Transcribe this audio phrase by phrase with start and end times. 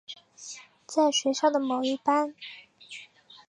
[0.87, 2.33] 在学校的某一班。